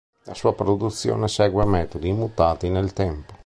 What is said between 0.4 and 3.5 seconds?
produzione segue metodi immutati nel tempo.